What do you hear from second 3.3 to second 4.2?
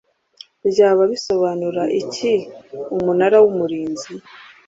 w Umurinzi